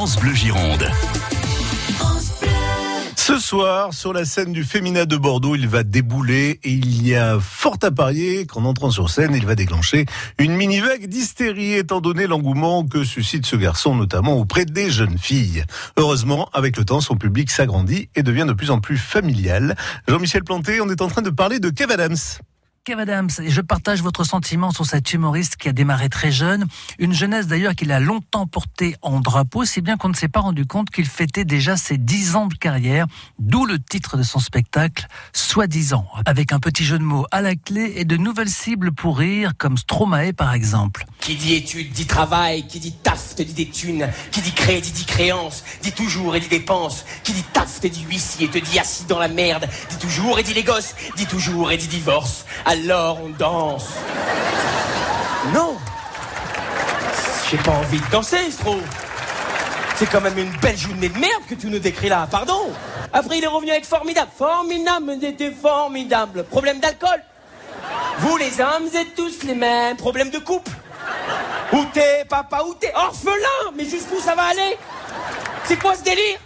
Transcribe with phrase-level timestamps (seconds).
[0.00, 0.90] France Bleu Gironde.
[3.16, 7.14] Ce soir, sur la scène du Féminin de Bordeaux, il va débouler et il y
[7.14, 10.06] a fort à parier qu'en entrant sur scène, il va déclencher
[10.38, 15.64] une mini-vague d'hystérie étant donné l'engouement que suscite ce garçon, notamment auprès des jeunes filles.
[15.98, 19.76] Heureusement, avec le temps, son public s'agrandit et devient de plus en plus familial.
[20.08, 22.16] Jean-Michel Planté, on est en train de parler de Kev Adams.
[22.84, 26.64] Kev Adams, je partage votre sentiment sur cet humoriste qui a démarré très jeune,
[26.98, 30.40] une jeunesse d'ailleurs qu'il a longtemps portée en drapeau, si bien qu'on ne s'est pas
[30.40, 33.06] rendu compte qu'il fêtait déjà ses 10 ans de carrière,
[33.38, 37.54] d'où le titre de son spectacle, Soi-disant, avec un petit jeu de mots à la
[37.54, 41.04] clé et de nouvelles cibles pour rire, comme Stromae par exemple.
[41.20, 44.90] Qui dit études dit travail, qui dit taf te dit des thunes, qui dit crédit
[44.90, 48.78] dit créance, dit toujours et dit dépense, qui dit taf te dit huissier, te dit
[48.78, 52.44] assis dans la merde, dit toujours et dit les gosses, dit toujours et dit divorce
[52.64, 53.88] alors on danse.
[55.54, 55.76] Non
[57.50, 58.76] J'ai pas envie de danser, Stro.
[59.96, 62.70] C'est quand même une belle journée de merde que tu nous décris là, pardon
[63.12, 64.30] Après, il est revenu avec formidable.
[64.36, 66.44] Formidable, c'était formidable.
[66.44, 67.22] Problème d'alcool
[68.18, 69.96] Vous, les hommes, êtes tous les mêmes.
[69.96, 70.70] Problème de couple
[71.72, 72.92] Où t'es, papa, où t'es?
[72.94, 73.72] Orphelin!
[73.76, 74.76] Mais jusqu'où ça va aller?
[75.64, 76.38] C'est quoi ce délire?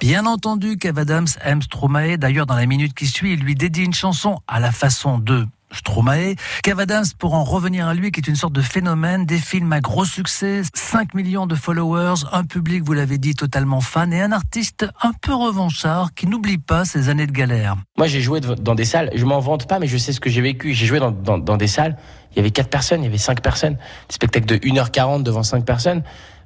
[0.00, 2.16] Bien entendu, Kev Adams aime Stromae.
[2.16, 5.46] D'ailleurs, dans la minute qui suit, il lui dédie une chanson à la façon de
[5.72, 6.36] Stromae.
[6.62, 6.84] Kev
[7.18, 10.04] pour en revenir à lui, qui est une sorte de phénomène, des films à gros
[10.04, 14.86] succès, 5 millions de followers, un public, vous l'avez dit, totalement fan, et un artiste
[15.02, 17.76] un peu revanchard qui n'oublie pas ses années de galère.
[17.98, 20.30] Moi, j'ai joué dans des salles, je m'en vante pas, mais je sais ce que
[20.30, 20.72] j'ai vécu.
[20.72, 21.96] J'ai joué dans, dans, des salles,
[22.32, 25.42] il y avait 4 personnes, il y avait 5 personnes, des spectacles de 1h40 devant
[25.42, 26.02] 5 personnes.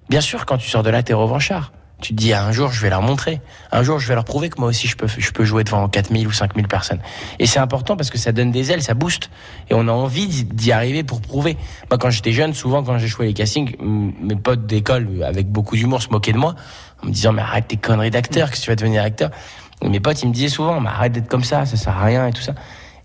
[0.09, 1.73] Bien sûr, quand tu sors de là, t'es revanchard.
[2.01, 3.41] Tu te dis, un jour, je vais leur montrer.
[3.73, 5.89] Un jour, je vais leur prouver que moi aussi, je peux, je peux jouer devant
[5.89, 7.01] 4000 ou 5000 personnes.
[7.39, 9.31] Et c'est important parce que ça donne des ailes, ça booste.
[9.69, 11.57] Et on a envie d'y arriver pour prouver.
[11.91, 15.77] Moi, quand j'étais jeune, souvent, quand j'ai joué les castings, mes potes d'école, avec beaucoup
[15.77, 16.55] d'humour, se moquaient de moi,
[17.03, 19.31] en me disant, mais arrête tes conneries d'acteur, que tu vas devenir acteur?
[19.83, 22.27] mes potes, ils me disaient souvent, mais arrête d'être comme ça, ça sert à rien
[22.27, 22.55] et tout ça.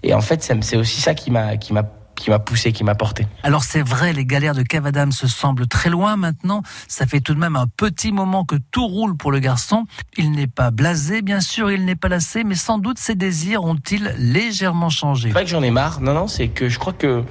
[0.03, 1.83] Et en fait, c'est aussi ça qui m'a, qui m'a
[2.25, 3.27] qui m'a poussé, qui m'a porté.
[3.43, 6.63] Alors c'est vrai, les galères de Cavadam se semblent très loin maintenant.
[6.87, 9.85] Ça fait tout de même un petit moment que tout roule pour le garçon.
[10.17, 13.63] Il n'est pas blasé, bien sûr, il n'est pas lassé, mais sans doute ses désirs
[13.63, 15.27] ont-ils légèrement changé?
[15.27, 16.01] C'est vrai que j'en ai marre.
[16.01, 17.23] Non, non, c'est que je crois que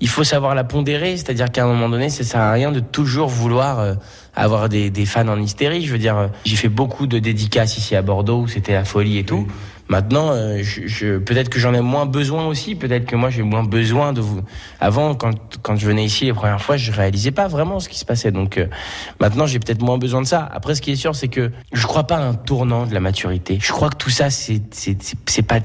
[0.00, 2.78] il faut savoir la pondérer, c'est-à-dire qu'à un moment donné, ça sert à rien de
[2.78, 3.94] toujours vouloir euh,
[4.38, 5.84] avoir des, des, fans en hystérie.
[5.84, 8.84] Je veux dire, euh, j'ai fait beaucoup de dédicaces ici à Bordeaux, où c'était la
[8.84, 9.46] folie et tout.
[9.88, 12.74] Maintenant, euh, je, je peut-être que j'en ai moins besoin aussi.
[12.74, 14.42] Peut-être que moi j'ai moins besoin de vous.
[14.80, 15.32] Avant, quand
[15.62, 18.30] quand je venais ici les premières fois, je réalisais pas vraiment ce qui se passait.
[18.30, 18.60] Donc
[19.18, 20.46] maintenant, j'ai peut-être moins besoin de ça.
[20.52, 23.00] Après, ce qui est sûr, c'est que je crois pas à un tournant de la
[23.00, 23.58] maturité.
[23.62, 25.60] Je crois que tout ça, c'est c'est pas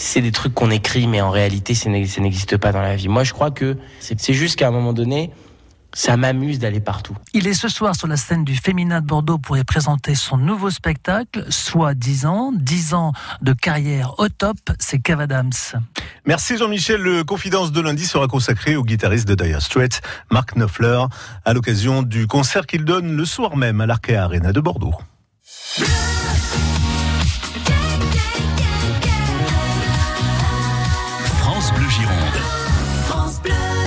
[0.00, 3.08] c'est des trucs qu'on écrit, mais en réalité, ça n'existe pas dans la vie.
[3.08, 5.30] Moi, je crois que c'est juste qu'à un moment donné,
[5.92, 7.16] ça m'amuse d'aller partout.
[7.32, 10.36] Il est ce soir sur la scène du Féminin de Bordeaux pour y présenter son
[10.36, 13.12] nouveau spectacle, soit 10 ans, 10 ans
[13.42, 15.52] de carrière au top, c'est Kev Adams.
[16.26, 17.00] Merci Jean-Michel.
[17.00, 20.00] Le Confidence de lundi sera consacré au guitariste de Dire Straits,
[20.30, 21.04] Mark Knopfler,
[21.44, 24.94] à l'occasion du concert qu'il donne le soir même à l'Arkea Arena de Bordeaux.